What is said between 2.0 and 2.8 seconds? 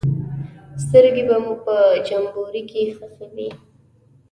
جمبوري